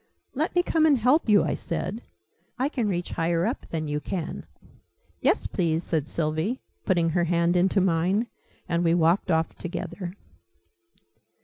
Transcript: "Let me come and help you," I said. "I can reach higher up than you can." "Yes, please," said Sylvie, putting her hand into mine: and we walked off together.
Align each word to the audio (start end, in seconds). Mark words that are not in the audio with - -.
"Let 0.33 0.55
me 0.55 0.63
come 0.63 0.87
and 0.87 0.97
help 0.97 1.29
you," 1.29 1.43
I 1.43 1.53
said. 1.53 2.01
"I 2.57 2.69
can 2.69 2.87
reach 2.89 3.11
higher 3.11 3.45
up 3.45 3.67
than 3.69 3.87
you 3.87 3.99
can." 3.99 4.47
"Yes, 5.19 5.45
please," 5.45 5.83
said 5.83 6.07
Sylvie, 6.07 6.59
putting 6.85 7.09
her 7.11 7.25
hand 7.25 7.55
into 7.55 7.79
mine: 7.79 8.25
and 8.67 8.83
we 8.83 8.95
walked 8.95 9.29
off 9.29 9.53
together. 9.53 10.15